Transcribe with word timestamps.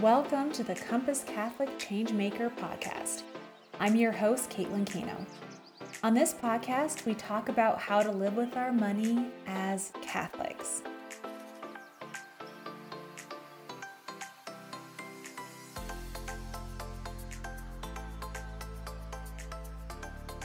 Welcome 0.00 0.50
to 0.54 0.64
the 0.64 0.74
Compass 0.74 1.22
Catholic 1.24 1.68
Changemaker 1.78 2.50
podcast. 2.56 3.22
I'm 3.78 3.94
your 3.94 4.10
host, 4.10 4.50
Caitlin 4.50 4.92
Kano. 4.92 5.24
On 6.02 6.14
this 6.14 6.34
podcast, 6.34 7.06
we 7.06 7.14
talk 7.14 7.48
about 7.48 7.78
how 7.78 8.02
to 8.02 8.10
live 8.10 8.36
with 8.36 8.56
our 8.56 8.72
money 8.72 9.28
as 9.46 9.92
Catholics. 10.02 10.82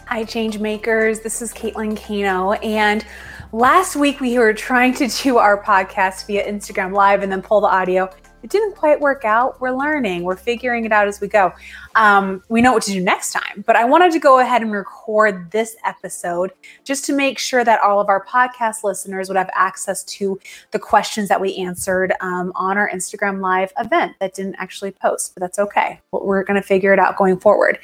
Hi, 0.06 0.26
Changemakers. 0.26 1.24
This 1.24 1.42
is 1.42 1.52
Caitlin 1.54 1.98
Kano. 1.98 2.52
And 2.52 3.04
last 3.52 3.96
week 3.96 4.22
we 4.22 4.38
were 4.38 4.54
trying 4.54 4.94
to 4.94 5.08
do 5.08 5.40
our 5.40 5.64
podcast 5.64 6.28
via 6.28 6.48
Instagram 6.48 6.94
Live 6.94 7.24
and 7.24 7.32
then 7.32 7.42
pull 7.42 7.62
the 7.62 7.68
audio 7.68 8.12
it 8.44 8.50
didn't 8.50 8.76
quite 8.76 9.00
work 9.00 9.26
out. 9.26 9.60
We're 9.60 9.72
learning, 9.72 10.24
we're 10.24 10.36
figuring 10.36 10.86
it 10.86 10.92
out 10.92 11.08
as 11.08 11.20
we 11.20 11.28
go. 11.28 11.54
Um, 11.96 12.44
we 12.50 12.62
know 12.62 12.72
what 12.74 12.84
to 12.84 12.92
do 12.92 13.02
next 13.02 13.32
time, 13.32 13.64
but 13.66 13.76
I 13.76 13.84
wanted 13.84 14.12
to 14.14 14.20
go 14.20 14.40
ahead 14.40 14.62
and 14.62 14.72
record 14.72 15.52
this 15.52 15.76
episode 15.86 16.52
just 16.84 17.04
to 17.06 17.14
make 17.14 17.40
sure 17.40 17.64
that 17.64 17.82
all 17.82 18.00
of 18.00 18.08
our 18.08 18.26
podcast 18.26 18.84
listeners 18.84 19.28
would 19.28 19.38
have 19.38 19.50
access 19.54 20.04
to 20.06 20.40
the 20.72 20.80
questions 20.80 21.28
that 21.30 21.42
we 21.42 21.56
answered 21.58 22.14
um, 22.22 22.52
on 22.56 22.78
our 22.78 22.90
Instagram 22.90 23.42
Live 23.42 23.74
event 23.78 24.16
that 24.20 24.34
didn't 24.34 24.56
actually 24.56 24.92
post, 24.92 25.34
but 25.34 25.42
that's 25.42 25.60
okay. 25.60 26.00
We're 26.12 26.44
going 26.44 26.62
to 26.62 26.66
figure 26.66 26.94
it 26.94 27.00
out 27.00 27.18
going 27.18 27.40
forward. 27.40 27.80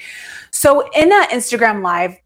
So, 0.52 0.90
in 0.92 1.10
that 1.10 1.32
Instagram 1.32 1.84
Live, 1.84 2.18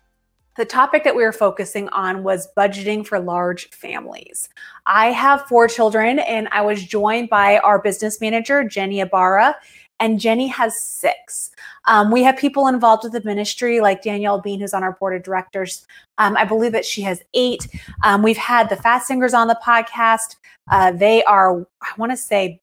the 0.59 0.65
topic 0.65 1.05
that 1.05 1.15
we 1.15 1.23
were 1.23 1.31
focusing 1.31 1.87
on 1.89 2.21
was 2.21 2.49
budgeting 2.57 3.07
for 3.07 3.17
large 3.17 3.69
families. 3.69 4.49
I 4.85 5.07
have 5.07 5.47
four 5.47 5.69
children, 5.69 6.19
and 6.19 6.49
I 6.51 6.61
was 6.61 6.83
joined 6.83 7.29
by 7.29 7.59
our 7.59 7.81
business 7.81 8.19
manager, 8.19 8.65
Jenny 8.65 8.99
Ibarra, 8.99 9.55
and 10.01 10.19
Jenny 10.19 10.47
has 10.47 10.83
six. 10.83 11.51
Um, 11.85 12.11
we 12.11 12.23
have 12.23 12.35
people 12.37 12.67
involved 12.67 13.05
with 13.05 13.13
the 13.13 13.23
ministry, 13.23 13.79
like 13.79 14.03
Danielle 14.03 14.41
Bean, 14.41 14.59
who's 14.59 14.73
on 14.73 14.83
our 14.83 14.91
board 14.91 15.15
of 15.15 15.23
directors. 15.23 15.87
Um, 16.17 16.35
I 16.35 16.43
believe 16.43 16.73
that 16.73 16.85
she 16.85 17.01
has 17.03 17.21
eight. 17.33 17.65
Um, 18.03 18.21
we've 18.21 18.35
had 18.35 18.67
the 18.67 18.75
Fast 18.75 19.07
Singers 19.07 19.33
on 19.33 19.47
the 19.47 19.59
podcast. 19.65 20.35
Uh, 20.69 20.91
they 20.91 21.23
are, 21.23 21.61
I 21.81 21.91
want 21.97 22.11
to 22.11 22.17
say, 22.17 22.59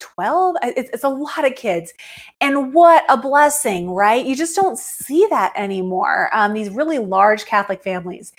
12 0.00 0.56
it's, 0.62 1.04
a 1.04 1.08
lot 1.08 1.46
of 1.46 1.54
kids. 1.54 1.92
And 2.40 2.74
what 2.74 3.04
a 3.08 3.16
blessing 3.16 3.90
right? 3.90 4.24
You 4.24 4.34
just 4.34 4.56
don't 4.56 4.78
see 4.78 5.26
that 5.30 5.52
anymore 5.56 6.30
um, 6.32 6.52
these 6.52 6.70
really 6.70 6.98
large 6.98 7.44
catholic 7.46 7.82
families. 7.82 8.32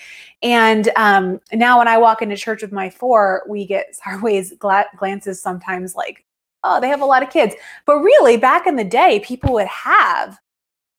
And 0.44 0.90
um, 0.96 1.40
now 1.54 1.80
when 1.80 1.88
i 1.88 1.98
walk 1.98 2.22
into 2.22 2.36
church 2.36 2.62
with 2.62 2.72
my 2.72 2.90
four 2.90 3.44
we 3.48 3.66
get 3.66 3.96
sideways 4.04 4.54
gla- 4.60 4.86
glances 4.98 5.42
sometimes 5.42 5.96
like 5.96 6.26
oh 6.64 6.80
they 6.80 6.90
have 6.90 7.02
a 7.02 7.06
lot 7.06 7.24
of 7.24 7.30
kids. 7.30 7.56
But 7.86 8.00
really 8.00 8.38
back 8.38 8.68
in 8.68 8.76
the 8.76 8.84
day 8.84 9.22
people 9.24 9.54
would 9.54 9.68
have 9.68 10.40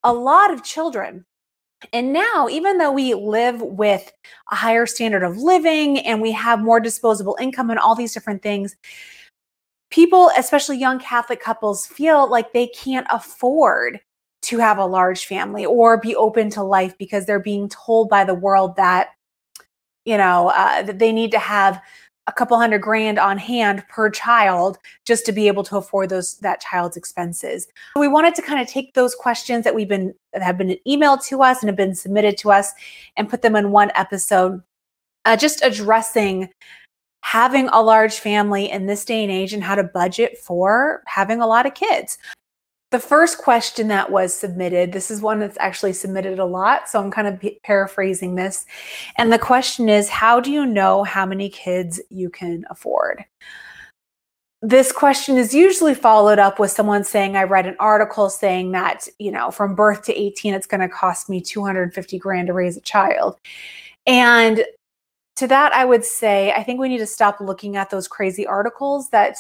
a 0.02 0.12
lot 0.12 0.52
of 0.52 0.64
children. 0.64 1.24
And 1.92 2.12
now, 2.12 2.48
even 2.48 2.78
though 2.78 2.92
we 2.92 3.14
live 3.14 3.60
with 3.60 4.12
a 4.50 4.54
higher 4.54 4.86
standard 4.86 5.22
of 5.24 5.38
living 5.38 5.98
and 6.00 6.20
we 6.20 6.30
have 6.32 6.60
more 6.60 6.80
disposable 6.80 7.36
income 7.41 7.70
and 7.70 7.78
all 7.78 7.94
these 7.94 8.14
different 8.14 8.42
things, 8.42 8.76
people, 9.92 10.30
especially 10.36 10.76
young 10.76 10.98
Catholic 10.98 11.40
couples, 11.40 11.86
feel 11.86 12.28
like 12.28 12.52
they 12.52 12.66
can't 12.66 13.06
afford 13.10 14.00
to 14.42 14.58
have 14.58 14.78
a 14.78 14.86
large 14.86 15.26
family 15.26 15.64
or 15.64 15.98
be 15.98 16.16
open 16.16 16.50
to 16.50 16.62
life 16.62 16.96
because 16.98 17.26
they're 17.26 17.38
being 17.38 17.68
told 17.68 18.08
by 18.08 18.24
the 18.24 18.34
world 18.34 18.74
that, 18.76 19.10
you 20.04 20.16
know, 20.16 20.48
uh, 20.48 20.82
that 20.82 20.98
they 20.98 21.12
need 21.12 21.30
to 21.30 21.38
have 21.38 21.80
a 22.26 22.32
couple 22.32 22.56
hundred 22.56 22.80
grand 22.80 23.18
on 23.18 23.36
hand 23.36 23.84
per 23.88 24.08
child 24.08 24.78
just 25.04 25.26
to 25.26 25.32
be 25.32 25.48
able 25.48 25.62
to 25.64 25.76
afford 25.76 26.08
those 26.08 26.38
that 26.38 26.60
child's 26.60 26.96
expenses. 26.96 27.66
We 27.96 28.08
wanted 28.08 28.34
to 28.36 28.42
kind 28.42 28.60
of 28.60 28.68
take 28.68 28.94
those 28.94 29.14
questions 29.14 29.64
that 29.64 29.74
we've 29.74 29.88
been 29.88 30.14
that 30.32 30.42
have 30.42 30.58
been 30.58 30.76
emailed 30.86 31.24
to 31.26 31.42
us 31.42 31.60
and 31.60 31.68
have 31.68 31.76
been 31.76 31.94
submitted 31.94 32.38
to 32.38 32.50
us 32.50 32.72
and 33.16 33.28
put 33.28 33.42
them 33.42 33.56
in 33.56 33.72
one 33.72 33.91
episode, 33.94 34.62
uh, 35.25 35.36
just 35.36 35.64
addressing 35.64 36.48
having 37.22 37.69
a 37.69 37.81
large 37.81 38.19
family 38.19 38.71
in 38.71 38.87
this 38.87 39.05
day 39.05 39.22
and 39.22 39.33
age 39.33 39.53
and 39.53 39.62
how 39.62 39.75
to 39.75 39.84
budget 39.84 40.37
for 40.38 41.03
having 41.06 41.41
a 41.41 41.47
lot 41.47 41.66
of 41.66 41.75
kids. 41.75 42.19
The 42.91 42.99
first 42.99 43.38
question 43.38 43.88
that 43.88 44.10
was 44.10 44.34
submitted, 44.34 44.93
this 44.93 45.10
is 45.10 45.22
one 45.22 45.41
that's 45.41 45.56
actually 45.59 45.94
submitted 45.94 46.38
a 46.38 46.44
lot, 46.44 46.91
so 46.91 47.00
I'm 47.00 47.11
kind 47.11 47.27
of 47.27 47.43
paraphrasing 47.62 48.34
this. 48.34 48.66
And 49.16 49.32
the 49.32 49.38
question 49.38 49.88
is 49.88 50.11
How 50.11 50.41
do 50.41 50.53
you 50.53 50.66
know 50.66 51.03
how 51.05 51.25
many 51.25 51.49
kids 51.49 52.03
you 52.11 52.28
can 52.28 52.65
afford? 52.69 53.25
This 54.61 54.93
question 54.93 55.38
is 55.38 55.55
usually 55.55 55.94
followed 55.94 56.38
up 56.38 56.59
with 56.59 56.71
someone 56.71 57.03
saying, 57.03 57.34
I 57.37 57.44
read 57.44 57.66
an 57.66 57.77
article 57.81 58.28
saying 58.28 58.72
that, 58.72 59.09
you 59.19 59.32
know, 59.32 59.50
from 59.50 59.75
birth 59.75 60.05
to 60.05 60.15
18, 60.15 60.55
it's 60.55 60.66
going 60.66 60.82
to 60.82 60.88
cost 60.88 61.31
me 61.31 61.41
250 61.41 62.19
grand 62.19 62.49
to 62.49 62.53
raise 62.53 62.77
a 62.77 62.81
child. 62.82 63.41
And 64.06 64.65
to 65.37 65.47
that, 65.48 65.72
I 65.72 65.84
would 65.84 66.04
say 66.04 66.53
I 66.53 66.62
think 66.62 66.81
we 66.81 66.88
need 66.88 66.98
to 66.98 67.06
stop 67.06 67.41
looking 67.41 67.76
at 67.76 67.91
those 67.91 68.09
crazy 68.09 68.47
articles 68.47 69.10
that 69.10 69.37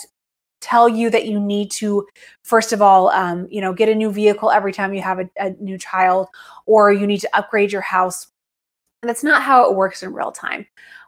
tell 0.60 0.88
you 0.88 1.10
that 1.10 1.26
you 1.26 1.40
need 1.40 1.70
to 1.72 2.06
first 2.44 2.72
of 2.72 2.80
all 2.80 3.10
um, 3.10 3.48
you 3.50 3.60
know 3.60 3.72
get 3.72 3.88
a 3.88 3.94
new 3.94 4.12
vehicle 4.12 4.50
every 4.50 4.72
time 4.72 4.94
you 4.94 5.02
have 5.02 5.18
a, 5.18 5.28
a 5.38 5.50
new 5.60 5.76
child 5.76 6.28
or 6.66 6.92
you 6.92 7.06
need 7.06 7.20
to 7.20 7.36
upgrade 7.36 7.72
your 7.72 7.82
house. 7.82 8.28
And 9.02 9.08
that's 9.08 9.24
not 9.24 9.42
how 9.42 9.68
it 9.68 9.74
works 9.74 10.04
in 10.04 10.12
real 10.12 10.30
time. 10.30 10.64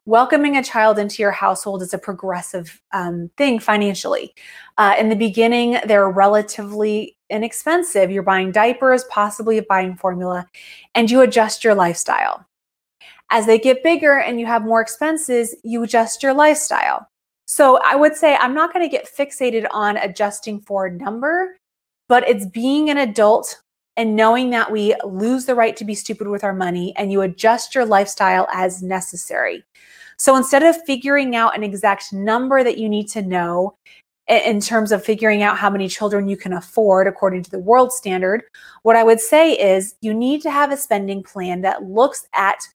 Welcoming 0.06 0.56
a 0.56 0.65
child 0.65 0.99
into 0.99 1.22
your 1.22 1.31
household 1.31 1.81
is 1.81 1.95
a 1.95 1.99
progressive 1.99 2.83
um, 2.93 3.31
thing 3.39 3.61
financially. 3.61 4.34
Uh, 4.77 4.97
in 4.99 5.09
the 5.09 5.16
beginning 5.16 5.78
they're 5.87 6.11
relatively 6.11 7.16
inexpensive. 7.31 8.11
You're 8.11 8.22
buying 8.22 8.53
diapers 8.53 9.05
possibly 9.05 9.61
buying 9.61 9.97
formula 9.97 10.47
and 10.95 11.11
you 11.11 11.22
adjust 11.22 11.65
your 11.65 11.75
lifestyle 11.75 12.45
as 13.31 13.47
they 13.47 13.59
get 13.59 13.83
bigger 13.83 14.19
and 14.19 14.39
you 14.39 14.47
have 14.47 14.65
more 14.65 14.81
expenses, 14.81 15.55
you 15.65 15.83
adjust 15.83 16.23
your 16.23 16.35
lifestyle. 16.35 17.09
So 17.47 17.79
I 17.85 17.97
would 17.97 18.17
say 18.17 18.37
I'm 18.37 18.55
not 18.55 18.73
going 18.73 18.85
to 18.85 18.91
get 18.91 19.09
fixated 19.09 19.67
on 19.71 19.97
adjusting 19.97 20.61
for 20.61 20.87
a 20.87 20.93
number, 20.93 21.57
but 22.09 22.29
it's 22.29 22.47
being 22.47 22.91
an 22.91 22.99
adult 22.99 23.61
and 23.97 24.17
knowing 24.17 24.51
that 24.51 24.71
we 24.71 24.95
lose 25.05 25.45
the 25.47 25.55
right 25.55 25.77
to 25.77 25.84
be 25.84 25.95
stupid 25.95 26.29
with 26.29 26.43
our 26.43 26.55
money 26.55 26.93
and 26.97 27.13
you 27.13 27.21
adjust 27.23 27.75
your 27.75 27.84
lifestyle 27.84 28.49
as 28.53 28.83
necessary. 28.83 29.63
So 30.17 30.37
instead 30.37 30.63
of 30.63 30.83
figuring 30.84 31.37
out 31.37 31.57
an 31.57 31.63
exact 31.63 32.13
number 32.13 32.65
that 32.65 32.79
you 32.79 32.89
need 32.89 33.09
to 33.09 33.23
know 33.23 33.77
in 34.27 34.61
terms 34.61 34.91
of 34.91 35.05
figuring 35.05 35.43
out 35.43 35.59
how 35.59 35.69
many 35.69 35.87
children 35.87 36.29
you 36.29 36.37
can 36.37 36.55
afford 36.55 37.07
according 37.07 37.43
to 37.43 37.51
the 37.51 37.59
world 37.59 37.93
standard, 37.93 38.43
what 38.83 38.97
I 38.97 39.05
would 39.05 39.21
say 39.21 39.53
is 39.53 39.97
you 40.01 40.15
need 40.15 40.41
to 40.43 40.51
have 40.51 40.73
a 40.73 40.77
spending 40.77 41.23
plan 41.23 41.61
that 41.61 41.83
looks 41.84 42.27
at 42.33 42.67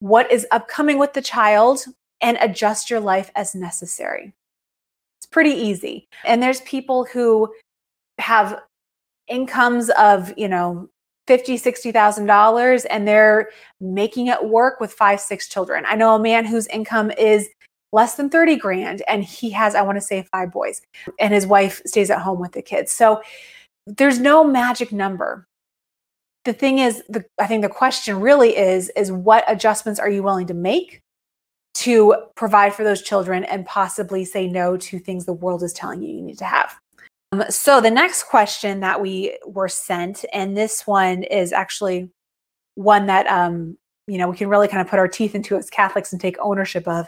what 0.00 0.30
is 0.30 0.46
upcoming 0.50 0.98
with 0.98 1.12
the 1.12 1.22
child 1.22 1.84
and 2.20 2.38
adjust 2.40 2.90
your 2.90 3.00
life 3.00 3.30
as 3.36 3.54
necessary. 3.54 4.34
It's 5.18 5.26
pretty 5.26 5.50
easy. 5.50 6.08
And 6.24 6.42
there's 6.42 6.60
people 6.62 7.04
who 7.04 7.52
have 8.18 8.60
incomes 9.28 9.90
of, 9.90 10.32
you 10.36 10.48
know, 10.48 10.88
fifty, 11.26 11.56
sixty 11.56 11.92
thousand 11.92 12.26
dollars, 12.26 12.84
and 12.86 13.06
they're 13.06 13.50
making 13.80 14.28
it 14.28 14.44
work 14.48 14.80
with 14.80 14.92
five, 14.92 15.20
six 15.20 15.48
children. 15.48 15.84
I 15.86 15.96
know 15.96 16.14
a 16.14 16.18
man 16.18 16.44
whose 16.44 16.66
income 16.68 17.10
is 17.12 17.48
less 17.92 18.16
than 18.16 18.28
30 18.28 18.56
grand 18.56 19.02
and 19.08 19.24
he 19.24 19.48
has, 19.50 19.74
I 19.74 19.82
want 19.82 19.96
to 19.96 20.02
say, 20.02 20.22
five 20.30 20.52
boys, 20.52 20.82
and 21.18 21.32
his 21.32 21.46
wife 21.46 21.80
stays 21.86 22.10
at 22.10 22.20
home 22.20 22.40
with 22.40 22.52
the 22.52 22.60
kids. 22.60 22.92
So 22.92 23.22
there's 23.86 24.18
no 24.18 24.44
magic 24.44 24.92
number 24.92 25.46
the 26.46 26.54
thing 26.54 26.78
is 26.78 27.02
the 27.10 27.24
i 27.38 27.46
think 27.46 27.62
the 27.62 27.68
question 27.68 28.18
really 28.20 28.56
is 28.56 28.90
is 28.96 29.12
what 29.12 29.44
adjustments 29.46 30.00
are 30.00 30.08
you 30.08 30.22
willing 30.22 30.46
to 30.46 30.54
make 30.54 31.02
to 31.76 32.14
provide 32.36 32.72
for 32.72 32.84
those 32.84 33.02
children 33.02 33.44
and 33.44 33.66
possibly 33.66 34.24
say 34.24 34.46
no 34.46 34.78
to 34.78 34.98
things 34.98 35.26
the 35.26 35.32
world 35.32 35.62
is 35.62 35.74
telling 35.74 36.02
you 36.02 36.14
you 36.14 36.22
need 36.22 36.38
to 36.38 36.44
have? 36.44 36.74
Um, 37.32 37.44
so 37.50 37.82
the 37.82 37.90
next 37.90 38.24
question 38.24 38.80
that 38.80 39.02
we 39.02 39.36
were 39.46 39.68
sent 39.68 40.24
and 40.32 40.56
this 40.56 40.86
one 40.86 41.22
is 41.24 41.52
actually 41.52 42.08
one 42.76 43.06
that 43.06 43.26
um, 43.26 43.76
you 44.06 44.16
know 44.16 44.26
we 44.26 44.38
can 44.38 44.48
really 44.48 44.68
kind 44.68 44.80
of 44.80 44.88
put 44.88 44.98
our 44.98 45.08
teeth 45.08 45.34
into 45.34 45.54
as 45.54 45.68
catholics 45.68 46.12
and 46.12 46.20
take 46.20 46.36
ownership 46.40 46.88
of. 46.88 47.06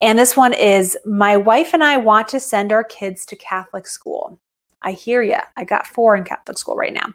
And 0.00 0.16
this 0.16 0.36
one 0.36 0.52
is 0.52 0.96
my 1.04 1.36
wife 1.36 1.74
and 1.74 1.82
i 1.82 1.96
want 1.96 2.28
to 2.28 2.38
send 2.38 2.70
our 2.70 2.84
kids 2.84 3.26
to 3.26 3.36
catholic 3.36 3.86
school 3.86 4.38
I 4.84 4.92
hear 4.92 5.22
you. 5.22 5.38
I 5.56 5.64
got 5.64 5.86
four 5.86 6.14
in 6.14 6.24
Catholic 6.24 6.58
school 6.58 6.76
right 6.76 6.92
now. 6.92 7.12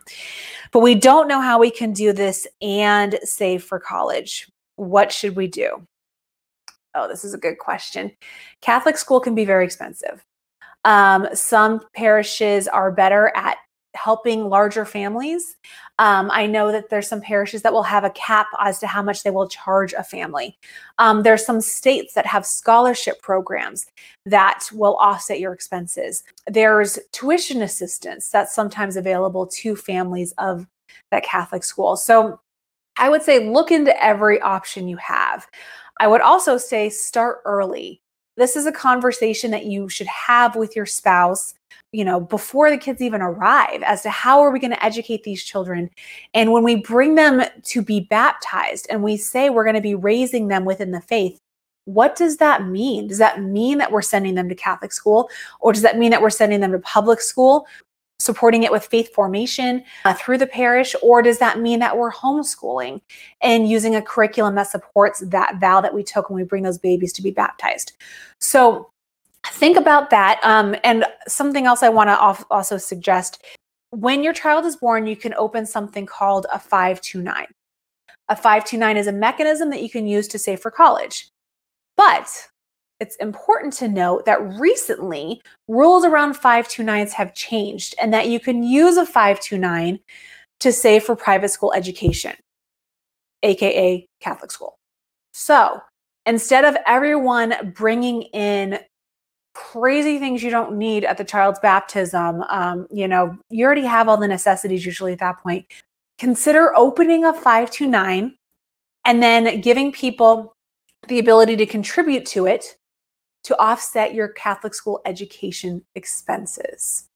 But 0.71 0.79
we 0.79 0.95
don't 0.95 1.27
know 1.27 1.39
how 1.39 1.59
we 1.59 1.71
can 1.71 1.93
do 1.93 2.11
this 2.11 2.47
and 2.61 3.17
save 3.23 3.63
for 3.63 3.79
college. 3.79 4.49
What 4.75 5.11
should 5.11 5.35
we 5.35 5.47
do? 5.47 5.87
Oh, 6.95 7.07
this 7.07 7.23
is 7.23 7.33
a 7.33 7.37
good 7.37 7.59
question. 7.59 8.11
Catholic 8.61 8.97
school 8.97 9.19
can 9.19 9.35
be 9.35 9.45
very 9.45 9.63
expensive. 9.63 10.25
Um, 10.83 11.27
some 11.33 11.81
parishes 11.95 12.67
are 12.67 12.91
better 12.91 13.31
at 13.35 13.57
helping 13.95 14.49
larger 14.49 14.85
families. 14.85 15.57
Um, 15.97 16.29
I 16.31 16.45
know 16.45 16.71
that 16.71 16.89
there's 16.89 17.07
some 17.07 17.21
parishes 17.21 17.61
that 17.63 17.73
will 17.73 17.83
have 17.83 18.03
a 18.03 18.11
cap 18.11 18.47
as 18.59 18.79
to 18.79 18.87
how 18.87 19.01
much 19.01 19.23
they 19.23 19.31
will 19.31 19.49
charge 19.49 19.93
a 19.93 20.03
family. 20.03 20.57
Um, 20.97 21.23
there's 21.23 21.45
some 21.45 21.61
states 21.61 22.13
that 22.13 22.25
have 22.25 22.45
scholarship 22.45 23.21
programs 23.21 23.87
that 24.25 24.65
will 24.71 24.95
offset 24.97 25.39
your 25.39 25.53
expenses. 25.53 26.23
There's 26.47 26.99
tuition 27.11 27.61
assistance 27.61 28.29
that's 28.29 28.53
sometimes 28.53 28.95
available 28.95 29.47
to 29.47 29.75
families 29.75 30.33
of 30.37 30.67
that 31.11 31.23
Catholic 31.23 31.63
school. 31.63 31.95
So 31.97 32.39
I 32.97 33.09
would 33.09 33.23
say 33.23 33.47
look 33.49 33.71
into 33.71 34.03
every 34.03 34.39
option 34.41 34.87
you 34.87 34.97
have. 34.97 35.47
I 35.99 36.07
would 36.07 36.21
also 36.21 36.57
say 36.57 36.89
start 36.89 37.39
early. 37.45 38.01
This 38.39 38.55
is 38.55 38.65
a 38.65 38.71
conversation 38.71 39.51
that 39.51 39.65
you 39.65 39.89
should 39.89 40.07
have 40.07 40.55
with 40.55 40.73
your 40.73 40.85
spouse, 40.85 41.53
you 41.91 42.05
know, 42.05 42.21
before 42.21 42.69
the 42.69 42.77
kids 42.77 43.01
even 43.01 43.21
arrive 43.21 43.83
as 43.83 44.01
to 44.03 44.09
how 44.09 44.39
are 44.39 44.49
we 44.49 44.59
going 44.59 44.71
to 44.71 44.83
educate 44.83 45.23
these 45.23 45.43
children. 45.43 45.89
And 46.33 46.53
when 46.53 46.63
we 46.63 46.77
bring 46.77 47.15
them 47.15 47.43
to 47.63 47.81
be 47.81 47.99
baptized 47.99 48.87
and 48.89 49.03
we 49.03 49.17
say 49.17 49.49
we're 49.49 49.65
going 49.65 49.75
to 49.75 49.81
be 49.81 49.93
raising 49.93 50.47
them 50.47 50.63
within 50.63 50.91
the 50.91 51.01
faith, 51.01 51.37
what 51.83 52.15
does 52.15 52.37
that 52.37 52.65
mean? 52.65 53.07
Does 53.07 53.17
that 53.17 53.41
mean 53.41 53.77
that 53.79 53.91
we're 53.91 54.01
sending 54.01 54.35
them 54.35 54.47
to 54.47 54.55
Catholic 54.55 54.93
school? 54.93 55.29
Or 55.59 55.73
does 55.73 55.81
that 55.81 55.97
mean 55.97 56.11
that 56.11 56.21
we're 56.21 56.29
sending 56.29 56.61
them 56.61 56.71
to 56.71 56.79
public 56.79 57.19
school? 57.19 57.67
Supporting 58.19 58.63
it 58.63 58.71
with 58.71 58.85
faith 58.85 59.13
formation 59.13 59.83
uh, 60.05 60.13
through 60.13 60.37
the 60.37 60.47
parish? 60.47 60.95
Or 61.01 61.21
does 61.21 61.39
that 61.39 61.59
mean 61.59 61.79
that 61.79 61.97
we're 61.97 62.11
homeschooling 62.11 63.01
and 63.41 63.69
using 63.69 63.95
a 63.95 64.01
curriculum 64.01 64.55
that 64.55 64.67
supports 64.67 65.21
that 65.27 65.59
vow 65.59 65.81
that 65.81 65.93
we 65.93 66.03
took 66.03 66.29
when 66.29 66.37
we 66.37 66.43
bring 66.43 66.63
those 66.63 66.77
babies 66.77 67.13
to 67.13 67.21
be 67.21 67.31
baptized? 67.31 67.93
So 68.39 68.91
think 69.47 69.77
about 69.77 70.09
that. 70.09 70.39
Um, 70.43 70.75
and 70.83 71.05
something 71.27 71.65
else 71.65 71.81
I 71.81 71.89
want 71.89 72.09
to 72.09 72.45
also 72.51 72.77
suggest 72.77 73.43
when 73.91 74.23
your 74.23 74.33
child 74.33 74.65
is 74.65 74.75
born, 74.75 75.07
you 75.07 75.15
can 75.15 75.33
open 75.33 75.65
something 75.65 76.05
called 76.05 76.45
a 76.53 76.59
529. 76.59 77.47
A 78.27 78.35
529 78.35 78.97
is 78.97 79.07
a 79.07 79.11
mechanism 79.11 79.71
that 79.71 79.81
you 79.81 79.89
can 79.89 80.07
use 80.07 80.27
to 80.27 80.37
save 80.37 80.59
for 80.59 80.69
college. 80.69 81.29
But 81.97 82.29
it's 82.99 83.15
important 83.17 83.73
to 83.73 83.87
note 83.87 84.25
that 84.25 84.41
recently 84.59 85.41
rules 85.67 86.03
around 86.03 86.33
529s 86.33 87.11
have 87.11 87.33
changed 87.33 87.95
and 88.01 88.13
that 88.13 88.27
you 88.27 88.39
can 88.39 88.61
use 88.61 88.97
a 88.97 89.05
529 89.05 89.99
to 90.59 90.73
save 90.73 91.03
for 91.03 91.15
private 91.15 91.49
school 91.49 91.73
education, 91.73 92.33
aka 93.43 94.05
Catholic 94.19 94.51
school. 94.51 94.77
So 95.33 95.79
instead 96.25 96.65
of 96.65 96.75
everyone 96.85 97.73
bringing 97.73 98.23
in 98.23 98.79
crazy 99.53 100.19
things 100.19 100.43
you 100.43 100.49
don't 100.49 100.77
need 100.77 101.05
at 101.05 101.17
the 101.17 101.23
child's 101.23 101.59
baptism, 101.59 102.43
um, 102.49 102.87
you 102.91 103.07
know, 103.07 103.37
you 103.49 103.65
already 103.65 103.85
have 103.85 104.09
all 104.09 104.17
the 104.17 104.27
necessities 104.27 104.85
usually 104.85 105.13
at 105.13 105.19
that 105.19 105.39
point. 105.39 105.65
Consider 106.17 106.77
opening 106.77 107.23
a 107.23 107.33
529 107.33 108.35
and 109.05 109.23
then 109.23 109.61
giving 109.61 109.93
people 109.93 110.53
the 111.07 111.19
ability 111.19 111.55
to 111.55 111.65
contribute 111.65 112.25
to 112.25 112.45
it 112.45 112.75
to 113.43 113.59
offset 113.59 114.13
your 114.13 114.29
Catholic 114.29 114.73
school 114.73 115.01
education 115.05 115.83
expenses. 115.95 117.07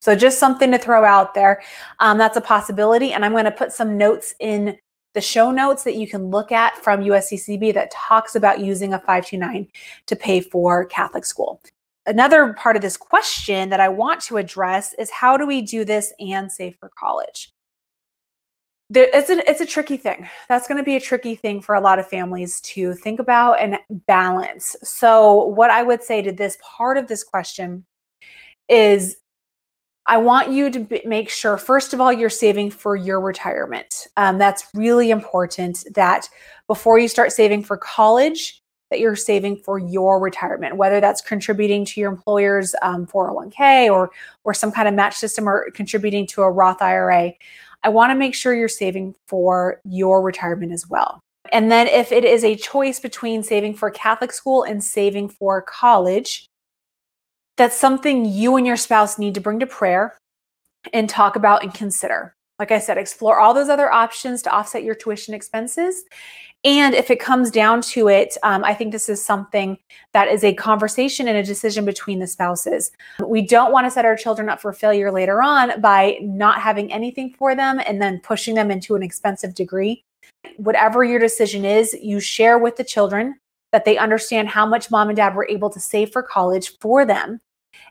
So, 0.00 0.14
just 0.14 0.38
something 0.38 0.70
to 0.70 0.78
throw 0.78 1.04
out 1.04 1.34
there. 1.34 1.62
Um, 1.98 2.18
that's 2.18 2.36
a 2.36 2.40
possibility. 2.40 3.12
And 3.12 3.24
I'm 3.24 3.32
going 3.32 3.44
to 3.44 3.50
put 3.50 3.72
some 3.72 3.98
notes 3.98 4.34
in 4.38 4.78
the 5.14 5.20
show 5.20 5.50
notes 5.50 5.84
that 5.84 5.96
you 5.96 6.06
can 6.06 6.30
look 6.30 6.52
at 6.52 6.76
from 6.78 7.00
USCCB 7.00 7.74
that 7.74 7.90
talks 7.90 8.36
about 8.36 8.60
using 8.60 8.94
a 8.94 8.98
529 8.98 9.66
to 10.06 10.16
pay 10.16 10.40
for 10.40 10.84
Catholic 10.84 11.24
school. 11.24 11.60
Another 12.06 12.54
part 12.54 12.76
of 12.76 12.82
this 12.82 12.96
question 12.96 13.68
that 13.70 13.80
I 13.80 13.88
want 13.88 14.20
to 14.22 14.36
address 14.36 14.94
is 14.94 15.10
how 15.10 15.36
do 15.36 15.46
we 15.46 15.60
do 15.60 15.84
this 15.84 16.12
and 16.20 16.50
save 16.50 16.76
for 16.78 16.90
college? 16.98 17.52
There, 18.90 19.08
it's 19.12 19.28
a 19.28 19.48
it's 19.48 19.60
a 19.60 19.66
tricky 19.66 19.96
thing. 19.96 20.28
That's 20.48 20.66
going 20.66 20.78
to 20.78 20.84
be 20.84 20.96
a 20.96 21.00
tricky 21.00 21.34
thing 21.34 21.60
for 21.60 21.74
a 21.74 21.80
lot 21.80 21.98
of 21.98 22.08
families 22.08 22.60
to 22.62 22.94
think 22.94 23.20
about 23.20 23.60
and 23.60 23.78
balance. 24.06 24.76
So, 24.82 25.44
what 25.44 25.70
I 25.70 25.82
would 25.82 26.02
say 26.02 26.22
to 26.22 26.32
this 26.32 26.56
part 26.62 26.96
of 26.96 27.06
this 27.06 27.22
question 27.22 27.84
is 28.68 29.16
I 30.06 30.16
want 30.16 30.50
you 30.50 30.70
to 30.70 30.80
b- 30.80 31.02
make 31.04 31.28
sure, 31.28 31.58
first 31.58 31.92
of 31.92 32.00
all, 32.00 32.10
you're 32.10 32.30
saving 32.30 32.70
for 32.70 32.96
your 32.96 33.20
retirement. 33.20 34.06
Um, 34.16 34.38
that's 34.38 34.66
really 34.72 35.10
important 35.10 35.84
that 35.94 36.30
before 36.66 36.98
you 36.98 37.08
start 37.08 37.30
saving 37.30 37.64
for 37.64 37.76
college, 37.76 38.62
that 38.90 39.00
you're 39.00 39.16
saving 39.16 39.56
for 39.58 39.78
your 39.78 40.18
retirement, 40.18 40.78
whether 40.78 40.98
that's 40.98 41.20
contributing 41.20 41.84
to 41.84 42.00
your 42.00 42.10
employer's 42.10 42.74
um, 42.80 43.06
401k 43.06 43.90
or 43.92 44.10
or 44.44 44.54
some 44.54 44.72
kind 44.72 44.88
of 44.88 44.94
match 44.94 45.14
system 45.14 45.46
or 45.46 45.70
contributing 45.72 46.26
to 46.28 46.40
a 46.40 46.50
Roth 46.50 46.80
IRA. 46.80 47.34
I 47.82 47.90
want 47.90 48.10
to 48.10 48.14
make 48.14 48.34
sure 48.34 48.54
you're 48.54 48.68
saving 48.68 49.14
for 49.26 49.80
your 49.84 50.22
retirement 50.22 50.72
as 50.72 50.88
well. 50.88 51.20
And 51.52 51.70
then 51.70 51.86
if 51.86 52.12
it 52.12 52.24
is 52.24 52.44
a 52.44 52.56
choice 52.56 53.00
between 53.00 53.42
saving 53.42 53.74
for 53.74 53.90
Catholic 53.90 54.32
school 54.32 54.64
and 54.64 54.82
saving 54.82 55.30
for 55.30 55.62
college, 55.62 56.46
that's 57.56 57.76
something 57.76 58.24
you 58.24 58.56
and 58.56 58.66
your 58.66 58.76
spouse 58.76 59.18
need 59.18 59.34
to 59.34 59.40
bring 59.40 59.60
to 59.60 59.66
prayer 59.66 60.16
and 60.92 61.08
talk 61.08 61.36
about 61.36 61.62
and 61.62 61.72
consider. 61.72 62.34
Like 62.58 62.72
I 62.72 62.78
said, 62.80 62.98
explore 62.98 63.38
all 63.38 63.54
those 63.54 63.68
other 63.68 63.90
options 63.92 64.42
to 64.42 64.50
offset 64.50 64.82
your 64.82 64.94
tuition 64.94 65.32
expenses 65.32 66.04
and 66.64 66.94
if 66.94 67.10
it 67.10 67.20
comes 67.20 67.50
down 67.50 67.82
to 67.82 68.08
it, 68.08 68.36
um, 68.42 68.64
I 68.64 68.74
think 68.74 68.90
this 68.90 69.08
is 69.08 69.24
something 69.24 69.78
that 70.12 70.28
is 70.28 70.42
a 70.42 70.54
conversation 70.54 71.28
and 71.28 71.36
a 71.36 71.42
decision 71.42 71.84
between 71.84 72.18
the 72.18 72.26
spouses. 72.26 72.90
We 73.24 73.42
don't 73.42 73.70
want 73.70 73.86
to 73.86 73.90
set 73.90 74.04
our 74.04 74.16
children 74.16 74.48
up 74.48 74.60
for 74.60 74.72
failure 74.72 75.12
later 75.12 75.40
on 75.40 75.80
by 75.80 76.18
not 76.20 76.60
having 76.60 76.92
anything 76.92 77.34
for 77.38 77.54
them 77.54 77.80
and 77.86 78.02
then 78.02 78.20
pushing 78.20 78.56
them 78.56 78.70
into 78.70 78.96
an 78.96 79.02
expensive 79.04 79.54
degree. 79.54 80.04
Whatever 80.56 81.04
your 81.04 81.20
decision 81.20 81.64
is, 81.64 81.94
you 82.02 82.18
share 82.18 82.58
with 82.58 82.76
the 82.76 82.84
children 82.84 83.38
that 83.70 83.84
they 83.84 83.96
understand 83.96 84.48
how 84.48 84.66
much 84.66 84.90
mom 84.90 85.08
and 85.08 85.16
dad 85.16 85.36
were 85.36 85.48
able 85.48 85.70
to 85.70 85.80
save 85.80 86.10
for 86.10 86.22
college 86.22 86.76
for 86.80 87.04
them 87.04 87.40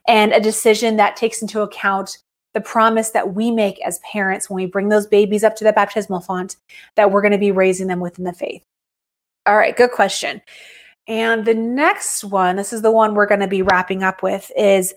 and 0.07 0.33
a 0.33 0.39
decision 0.39 0.97
that 0.97 1.15
takes 1.15 1.41
into 1.41 1.61
account 1.61 2.17
the 2.57 2.62
promise 2.62 3.12
that 3.12 3.36
we 3.36 3.51
make 3.51 3.80
as 3.86 4.00
parents 4.00 4.50
when 4.50 4.56
we 4.56 4.65
bring 4.65 4.89
those 4.89 5.06
babies 5.06 5.44
up 5.44 5.56
to 5.56 5.63
the 5.63 5.71
baptismal 5.71 6.21
font 6.21 6.56
that 6.95 7.12
we're 7.12 7.21
going 7.21 7.31
to 7.31 7.38
be 7.38 7.51
raising 7.51 7.86
them 7.86 8.00
within 8.00 8.25
the 8.25 8.33
faith. 8.33 8.63
All 9.45 9.56
right, 9.56 9.77
good 9.77 9.92
question. 9.92 10.42
And 11.07 11.45
the 11.45 11.54
next 11.54 12.24
one, 12.24 12.56
this 12.56 12.74
is 12.74 12.81
the 12.81 12.89
one 12.89 13.13
we're 13.13 13.27
going 13.27 13.42
to 13.42 13.48
be 13.48 13.62
wrapping 13.62 14.01
up 14.01 14.24
with, 14.24 14.51
is 14.57 14.95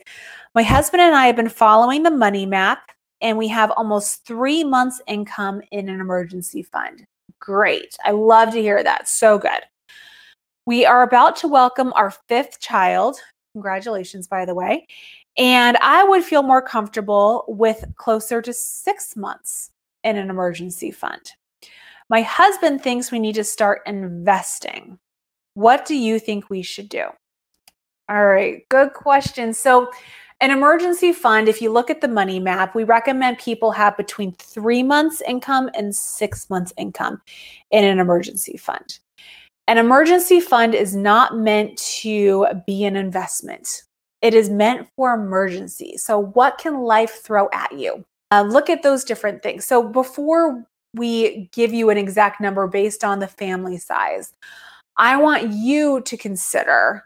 my 0.55 0.63
husband 0.63 1.03
and 1.03 1.15
I 1.15 1.27
have 1.27 1.37
been 1.37 1.51
following 1.51 2.03
the 2.03 2.11
money 2.11 2.47
map, 2.47 2.93
and 3.21 3.37
we 3.37 3.49
have 3.49 3.71
almost 3.73 4.25
three 4.25 4.65
months' 4.65 5.03
income 5.07 5.61
in 5.71 5.91
an 5.91 6.01
emergency 6.01 6.63
fund. 6.63 7.05
Great. 7.41 7.95
I 8.07 8.13
love 8.13 8.55
to 8.55 8.63
hear 8.63 8.83
that. 8.83 9.07
So 9.07 9.37
good. 9.39 9.61
We 10.65 10.87
are 10.87 11.03
about 11.03 11.37
to 11.37 11.49
welcome 11.49 11.93
our 11.93 12.11
fifth 12.27 12.59
child. 12.59 13.19
Congratulations, 13.53 14.29
by 14.29 14.47
the 14.47 14.55
way. 14.55 14.87
And 15.39 15.77
I 15.79 16.05
would 16.05 16.25
feel 16.25 16.43
more 16.43 16.63
comfortable 16.63 17.45
with 17.49 17.85
closer 17.97 18.43
to 18.43 18.53
six 18.53 19.17
months 19.17 19.71
in 20.05 20.17
an 20.17 20.31
emergency 20.31 20.91
fund. 20.91 21.33
My 22.09 22.23
husband 22.23 22.83
thinks 22.83 23.13
we 23.13 23.21
need 23.21 23.37
to 23.37 23.45
start 23.45 23.83
investing. 23.87 24.99
What 25.55 25.87
do 25.87 25.95
you 25.95 26.19
think 26.19 26.51
we 26.51 26.63
should 26.63 26.89
do? 26.89 27.05
All 28.09 28.27
right, 28.27 28.69
good 28.69 28.93
question. 28.93 29.55
So, 29.55 29.91
an 30.43 30.51
emergency 30.51 31.13
fund, 31.13 31.49
if 31.49 31.61
you 31.61 31.71
look 31.71 31.91
at 31.91 32.01
the 32.01 32.09
money 32.09 32.41
map, 32.41 32.75
we 32.75 32.83
recommend 32.83 33.39
people 33.39 33.71
have 33.73 33.95
between 33.97 34.33
three 34.33 34.83
months' 34.83 35.21
income 35.21 35.69
and 35.75 35.95
six 35.95 36.49
months' 36.49 36.73
income 36.79 37.21
in 37.71 37.85
an 37.85 37.99
emergency 37.99 38.57
fund. 38.57 38.99
An 39.69 39.77
emergency 39.77 40.41
fund 40.41 40.75
is 40.75 40.97
not 40.97 41.37
meant 41.37 41.77
to 42.01 42.47
be 42.67 42.85
an 42.85 42.97
investment. 42.97 43.83
It 44.23 44.35
is 44.35 44.51
meant 44.51 44.89
for 44.97 45.15
emergency. 45.15 45.97
So, 45.97 46.19
what 46.19 46.59
can 46.59 46.83
life 46.83 47.23
throw 47.23 47.49
at 47.53 47.73
you? 47.73 48.05
Uh, 48.31 48.43
look 48.43 48.71
at 48.71 48.83
those 48.83 49.05
different 49.05 49.43
things. 49.43 49.67
So, 49.67 49.83
before 49.83 50.65
we 50.95 51.49
give 51.53 51.73
you 51.73 51.91
an 51.91 51.99
exact 51.99 52.41
number 52.41 52.67
based 52.67 53.05
on 53.05 53.21
the 53.21 53.29
family 53.29 53.79
size, 53.79 54.33
I 54.97 55.17
want 55.17 55.51
you 55.51 56.01
to 56.03 56.17
consider 56.17 57.05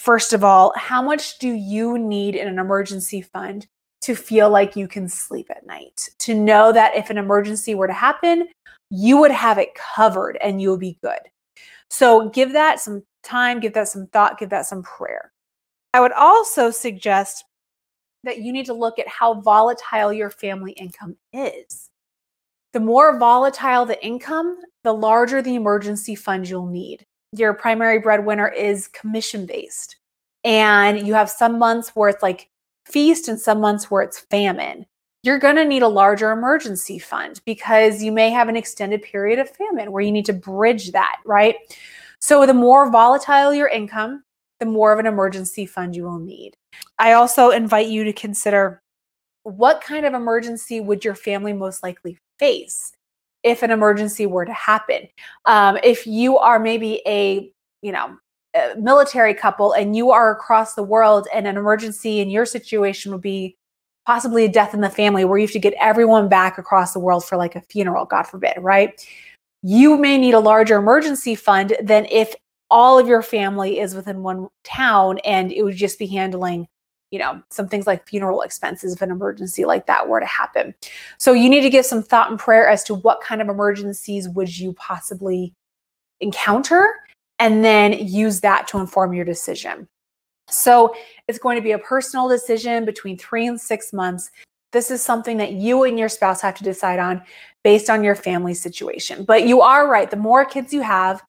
first 0.00 0.32
of 0.32 0.42
all, 0.42 0.72
how 0.76 1.02
much 1.02 1.38
do 1.38 1.48
you 1.48 1.98
need 1.98 2.34
in 2.34 2.48
an 2.48 2.58
emergency 2.58 3.20
fund 3.20 3.66
to 4.00 4.14
feel 4.14 4.48
like 4.48 4.74
you 4.74 4.88
can 4.88 5.06
sleep 5.06 5.50
at 5.50 5.66
night? 5.66 6.08
To 6.20 6.34
know 6.34 6.72
that 6.72 6.96
if 6.96 7.10
an 7.10 7.18
emergency 7.18 7.74
were 7.74 7.86
to 7.86 7.92
happen, 7.92 8.48
you 8.88 9.18
would 9.18 9.30
have 9.30 9.58
it 9.58 9.74
covered 9.74 10.38
and 10.42 10.60
you'll 10.60 10.78
be 10.78 10.98
good. 11.02 11.20
So, 11.90 12.30
give 12.30 12.52
that 12.52 12.80
some 12.80 13.02
time, 13.22 13.60
give 13.60 13.74
that 13.74 13.88
some 13.88 14.06
thought, 14.06 14.38
give 14.38 14.50
that 14.50 14.66
some 14.66 14.82
prayer. 14.82 15.29
I 15.92 16.00
would 16.00 16.12
also 16.12 16.70
suggest 16.70 17.44
that 18.24 18.38
you 18.38 18.52
need 18.52 18.66
to 18.66 18.74
look 18.74 18.98
at 18.98 19.08
how 19.08 19.40
volatile 19.40 20.12
your 20.12 20.30
family 20.30 20.72
income 20.72 21.16
is. 21.32 21.88
The 22.72 22.80
more 22.80 23.18
volatile 23.18 23.86
the 23.86 24.04
income, 24.04 24.58
the 24.84 24.92
larger 24.92 25.42
the 25.42 25.56
emergency 25.56 26.14
fund 26.14 26.48
you'll 26.48 26.66
need. 26.66 27.04
Your 27.32 27.54
primary 27.54 27.98
breadwinner 27.98 28.48
is 28.48 28.88
commission 28.88 29.46
based, 29.46 29.96
and 30.44 31.06
you 31.06 31.14
have 31.14 31.30
some 31.30 31.58
months 31.58 31.90
where 31.90 32.08
it's 32.08 32.22
like 32.22 32.48
feast 32.86 33.28
and 33.28 33.40
some 33.40 33.60
months 33.60 33.90
where 33.90 34.02
it's 34.02 34.18
famine. 34.18 34.86
you're 35.22 35.38
going 35.38 35.56
to 35.56 35.64
need 35.64 35.82
a 35.82 35.88
larger 35.88 36.30
emergency 36.30 36.98
fund 36.98 37.40
because 37.44 38.02
you 38.02 38.10
may 38.10 38.30
have 38.30 38.48
an 38.48 38.56
extended 38.56 39.02
period 39.02 39.38
of 39.38 39.50
famine 39.50 39.92
where 39.92 40.02
you 40.02 40.12
need 40.12 40.24
to 40.26 40.32
bridge 40.32 40.92
that, 40.92 41.16
right? 41.26 41.56
So 42.20 42.46
the 42.46 42.54
more 42.54 42.90
volatile 42.90 43.52
your 43.52 43.68
income, 43.68 44.24
the 44.60 44.66
more 44.66 44.92
of 44.92 44.98
an 44.98 45.06
emergency 45.06 45.66
fund 45.66 45.96
you 45.96 46.04
will 46.04 46.18
need. 46.18 46.54
I 46.98 47.12
also 47.14 47.50
invite 47.50 47.88
you 47.88 48.04
to 48.04 48.12
consider 48.12 48.80
what 49.42 49.80
kind 49.80 50.06
of 50.06 50.14
emergency 50.14 50.80
would 50.80 51.04
your 51.04 51.14
family 51.14 51.52
most 51.52 51.82
likely 51.82 52.18
face 52.38 52.92
if 53.42 53.62
an 53.62 53.70
emergency 53.70 54.26
were 54.26 54.44
to 54.44 54.52
happen? 54.52 55.08
Um, 55.46 55.78
if 55.82 56.06
you 56.06 56.38
are 56.38 56.58
maybe 56.58 57.00
a, 57.06 57.50
you 57.82 57.90
know, 57.90 58.16
a 58.54 58.74
military 58.76 59.32
couple 59.32 59.72
and 59.72 59.96
you 59.96 60.10
are 60.10 60.30
across 60.30 60.74
the 60.74 60.82
world 60.82 61.26
and 61.32 61.46
an 61.46 61.56
emergency 61.56 62.20
in 62.20 62.28
your 62.28 62.44
situation 62.44 63.12
would 63.12 63.22
be 63.22 63.56
possibly 64.06 64.44
a 64.44 64.48
death 64.48 64.74
in 64.74 64.80
the 64.80 64.90
family 64.90 65.24
where 65.24 65.38
you 65.38 65.46
have 65.46 65.52
to 65.52 65.58
get 65.58 65.74
everyone 65.80 66.28
back 66.28 66.58
across 66.58 66.92
the 66.92 66.98
world 66.98 67.24
for 67.24 67.36
like 67.36 67.56
a 67.56 67.60
funeral, 67.60 68.04
God 68.04 68.24
forbid, 68.24 68.54
right? 68.58 69.06
You 69.62 69.96
may 69.96 70.18
need 70.18 70.34
a 70.34 70.40
larger 70.40 70.76
emergency 70.76 71.34
fund 71.34 71.76
than 71.82 72.06
if 72.06 72.34
all 72.70 72.98
of 72.98 73.08
your 73.08 73.22
family 73.22 73.80
is 73.80 73.94
within 73.94 74.22
one 74.22 74.48
town 74.64 75.18
and 75.24 75.52
it 75.52 75.62
would 75.62 75.76
just 75.76 75.98
be 75.98 76.06
handling 76.06 76.66
you 77.10 77.18
know 77.18 77.42
some 77.50 77.68
things 77.68 77.86
like 77.86 78.08
funeral 78.08 78.42
expenses 78.42 78.94
if 78.94 79.02
an 79.02 79.10
emergency 79.10 79.64
like 79.64 79.86
that 79.86 80.08
were 80.08 80.20
to 80.20 80.26
happen. 80.26 80.74
So 81.18 81.32
you 81.32 81.48
need 81.48 81.62
to 81.62 81.70
give 81.70 81.84
some 81.84 82.02
thought 82.02 82.30
and 82.30 82.38
prayer 82.38 82.68
as 82.68 82.84
to 82.84 82.94
what 82.94 83.20
kind 83.20 83.42
of 83.42 83.48
emergencies 83.48 84.28
would 84.28 84.56
you 84.56 84.72
possibly 84.74 85.54
encounter 86.20 86.94
and 87.38 87.64
then 87.64 87.94
use 88.06 88.40
that 88.40 88.68
to 88.68 88.78
inform 88.78 89.12
your 89.12 89.24
decision. 89.24 89.88
So 90.48 90.94
it's 91.26 91.38
going 91.38 91.56
to 91.56 91.62
be 91.62 91.72
a 91.72 91.78
personal 91.78 92.28
decision 92.28 92.84
between 92.84 93.16
three 93.16 93.46
and 93.46 93.60
six 93.60 93.92
months. 93.92 94.30
This 94.72 94.90
is 94.90 95.02
something 95.02 95.36
that 95.38 95.52
you 95.52 95.84
and 95.84 95.98
your 95.98 96.08
spouse 96.08 96.40
have 96.42 96.54
to 96.56 96.64
decide 96.64 96.98
on 96.98 97.22
based 97.64 97.90
on 97.90 98.04
your 98.04 98.14
family 98.14 98.54
situation. 98.54 99.24
But 99.24 99.46
you 99.46 99.60
are 99.62 99.88
right 99.88 100.10
the 100.10 100.16
more 100.16 100.44
kids 100.44 100.72
you 100.72 100.82
have 100.82 101.22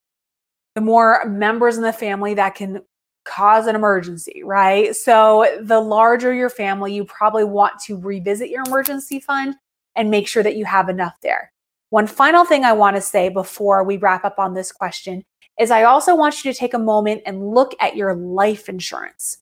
the 0.76 0.82
more 0.82 1.26
members 1.26 1.78
in 1.78 1.84
the 1.84 1.94
family 1.94 2.34
that 2.36 2.56
can 2.56 2.82
cause 3.24 3.68
an 3.68 3.76
emergency, 3.76 4.42
right? 4.44 4.96
So 4.96 5.60
the 5.62 5.80
larger 5.80 6.34
your 6.34 6.50
family, 6.50 6.94
you 6.94 7.06
probably 7.06 7.44
want 7.44 7.80
to 7.82 7.98
revisit 7.98 8.50
your 8.50 8.64
emergency 8.66 9.20
fund 9.20 9.56
and 9.96 10.10
make 10.10 10.28
sure 10.28 10.44
that 10.44 10.56
you 10.56 10.66
have 10.66 10.90
enough 10.90 11.14
there. 11.22 11.52
One 11.90 12.08
final 12.08 12.46
thing 12.46 12.64
I 12.64 12.74
want 12.74 12.96
to 12.96 13.02
say 13.02 13.30
before 13.30 13.84
we 13.84 13.98
wrap 13.98 14.24
up 14.24 14.40
on 14.40 14.54
this 14.54 14.72
question 14.72 15.24
is 15.60 15.72
I 15.72 15.84
also 15.84 16.16
want 16.16 16.44
you 16.44 16.52
to 16.52 16.58
take 16.58 16.74
a 16.74 16.80
moment 16.80 17.22
and 17.26 17.52
look 17.52 17.76
at 17.80 17.96
your 17.96 18.16
life 18.16 18.70
insurance. 18.70 19.38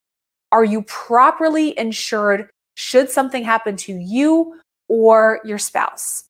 Are 0.51 0.63
you 0.63 0.81
properly 0.83 1.77
insured 1.77 2.49
should 2.73 3.09
something 3.09 3.43
happen 3.43 3.75
to 3.77 3.93
you 3.93 4.59
or 4.87 5.41
your 5.45 5.59
spouse? 5.59 6.23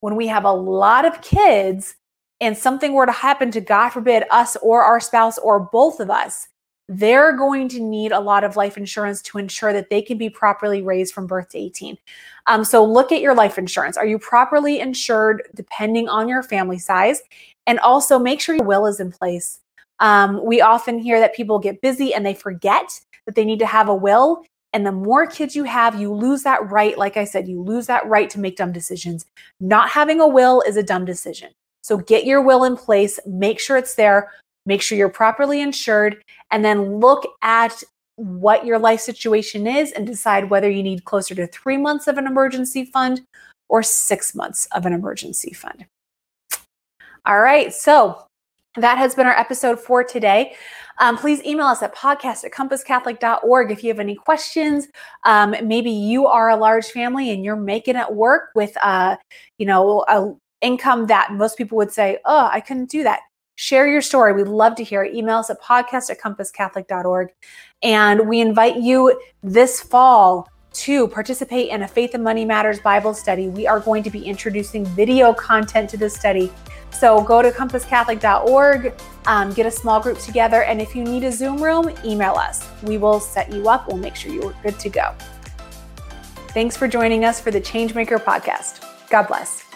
When 0.00 0.14
we 0.14 0.28
have 0.28 0.44
a 0.44 0.52
lot 0.52 1.04
of 1.04 1.20
kids 1.22 1.96
and 2.40 2.56
something 2.56 2.92
were 2.92 3.06
to 3.06 3.12
happen 3.12 3.50
to, 3.52 3.60
God 3.60 3.90
forbid, 3.90 4.24
us 4.30 4.56
or 4.62 4.82
our 4.82 5.00
spouse 5.00 5.38
or 5.38 5.60
both 5.60 6.00
of 6.00 6.10
us, 6.10 6.48
they're 6.88 7.36
going 7.36 7.68
to 7.68 7.80
need 7.80 8.12
a 8.12 8.20
lot 8.20 8.44
of 8.44 8.56
life 8.56 8.78
insurance 8.78 9.20
to 9.22 9.38
ensure 9.38 9.72
that 9.72 9.90
they 9.90 10.00
can 10.00 10.16
be 10.16 10.30
properly 10.30 10.80
raised 10.80 11.12
from 11.12 11.26
birth 11.26 11.50
to 11.50 11.58
18. 11.58 11.98
Um, 12.46 12.64
so 12.64 12.82
look 12.82 13.12
at 13.12 13.20
your 13.20 13.34
life 13.34 13.58
insurance. 13.58 13.96
Are 13.96 14.06
you 14.06 14.18
properly 14.18 14.80
insured 14.80 15.42
depending 15.54 16.08
on 16.08 16.28
your 16.28 16.42
family 16.42 16.78
size? 16.78 17.20
And 17.66 17.78
also 17.80 18.18
make 18.18 18.40
sure 18.40 18.54
your 18.54 18.64
will 18.64 18.86
is 18.86 19.00
in 19.00 19.12
place. 19.12 19.60
Um, 20.00 20.42
we 20.44 20.62
often 20.62 20.98
hear 20.98 21.20
that 21.20 21.34
people 21.34 21.58
get 21.58 21.82
busy 21.82 22.14
and 22.14 22.24
they 22.24 22.34
forget 22.34 23.00
that 23.26 23.34
they 23.34 23.44
need 23.44 23.58
to 23.58 23.66
have 23.66 23.88
a 23.88 23.94
will. 23.94 24.44
And 24.72 24.86
the 24.86 24.92
more 24.92 25.26
kids 25.26 25.54
you 25.54 25.64
have, 25.64 26.00
you 26.00 26.12
lose 26.12 26.42
that 26.44 26.70
right. 26.70 26.96
Like 26.96 27.18
I 27.18 27.24
said, 27.24 27.48
you 27.48 27.62
lose 27.62 27.86
that 27.86 28.06
right 28.06 28.30
to 28.30 28.40
make 28.40 28.56
dumb 28.56 28.72
decisions. 28.72 29.26
Not 29.60 29.90
having 29.90 30.20
a 30.20 30.28
will 30.28 30.62
is 30.62 30.76
a 30.76 30.82
dumb 30.82 31.04
decision. 31.04 31.50
So 31.88 31.96
get 31.96 32.26
your 32.26 32.42
will 32.42 32.64
in 32.64 32.76
place, 32.76 33.18
make 33.24 33.58
sure 33.58 33.78
it's 33.78 33.94
there, 33.94 34.30
make 34.66 34.82
sure 34.82 34.98
you're 34.98 35.08
properly 35.08 35.62
insured, 35.62 36.22
and 36.50 36.62
then 36.62 36.96
look 36.96 37.26
at 37.40 37.82
what 38.16 38.66
your 38.66 38.78
life 38.78 39.00
situation 39.00 39.66
is 39.66 39.92
and 39.92 40.06
decide 40.06 40.50
whether 40.50 40.68
you 40.68 40.82
need 40.82 41.06
closer 41.06 41.34
to 41.34 41.46
three 41.46 41.78
months 41.78 42.06
of 42.06 42.18
an 42.18 42.26
emergency 42.26 42.84
fund 42.84 43.22
or 43.70 43.82
six 43.82 44.34
months 44.34 44.68
of 44.72 44.84
an 44.84 44.92
emergency 44.92 45.54
fund. 45.54 45.86
All 47.24 47.40
right, 47.40 47.72
so 47.72 48.22
that 48.76 48.98
has 48.98 49.14
been 49.14 49.26
our 49.26 49.38
episode 49.38 49.80
for 49.80 50.04
today. 50.04 50.56
Um, 50.98 51.16
please 51.16 51.42
email 51.42 51.68
us 51.68 51.82
at 51.82 51.94
podcast 51.94 52.44
at 52.44 52.52
compasscatholic.org 52.52 53.70
if 53.70 53.82
you 53.82 53.88
have 53.88 53.98
any 53.98 54.14
questions. 54.14 54.88
Um, 55.24 55.54
maybe 55.64 55.90
you 55.90 56.26
are 56.26 56.50
a 56.50 56.56
large 56.56 56.88
family 56.88 57.30
and 57.30 57.46
you're 57.46 57.56
making 57.56 57.96
it 57.96 58.12
work 58.12 58.50
with, 58.54 58.76
uh, 58.82 59.16
you 59.56 59.64
know, 59.64 60.04
a 60.06 60.34
income 60.60 61.06
that 61.06 61.32
most 61.32 61.56
people 61.56 61.76
would 61.78 61.92
say, 61.92 62.18
oh, 62.24 62.48
I 62.50 62.60
couldn't 62.60 62.90
do 62.90 63.02
that. 63.02 63.20
Share 63.56 63.88
your 63.88 64.02
story. 64.02 64.32
We'd 64.32 64.46
love 64.46 64.76
to 64.76 64.84
hear 64.84 65.02
it. 65.02 65.14
Email 65.14 65.38
us 65.38 65.50
at 65.50 65.60
podcast 65.60 66.10
at 66.10 66.20
compasscatholic.org. 66.20 67.30
And 67.82 68.28
we 68.28 68.40
invite 68.40 68.76
you 68.76 69.20
this 69.42 69.80
fall 69.80 70.48
to 70.74 71.08
participate 71.08 71.70
in 71.70 71.82
a 71.82 71.88
Faith 71.88 72.14
and 72.14 72.22
Money 72.22 72.44
Matters 72.44 72.78
Bible 72.78 73.14
study. 73.14 73.48
We 73.48 73.66
are 73.66 73.80
going 73.80 74.02
to 74.04 74.10
be 74.10 74.22
introducing 74.24 74.84
video 74.86 75.32
content 75.32 75.90
to 75.90 75.96
this 75.96 76.14
study. 76.14 76.52
So 76.90 77.22
go 77.22 77.42
to 77.42 77.50
compasscatholic.org, 77.50 78.94
um, 79.26 79.52
get 79.52 79.66
a 79.66 79.70
small 79.70 80.00
group 80.00 80.18
together, 80.18 80.62
and 80.62 80.80
if 80.80 80.94
you 80.94 81.04
need 81.04 81.24
a 81.24 81.32
Zoom 81.32 81.62
room, 81.62 81.92
email 82.04 82.34
us. 82.34 82.66
We 82.82 82.96
will 82.96 83.20
set 83.20 83.52
you 83.52 83.68
up. 83.68 83.88
We'll 83.88 83.96
make 83.96 84.14
sure 84.14 84.32
you're 84.32 84.54
good 84.62 84.78
to 84.78 84.88
go. 84.88 85.14
Thanks 86.50 86.76
for 86.76 86.88
joining 86.88 87.24
us 87.24 87.40
for 87.40 87.50
the 87.50 87.60
Changemaker 87.60 88.18
podcast. 88.18 88.84
God 89.10 89.26
bless. 89.28 89.67